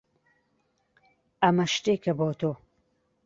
ئەمە 1.41 1.65
شتێکە 1.73 2.13
بۆ 2.19 2.29
تۆ. 2.39 2.51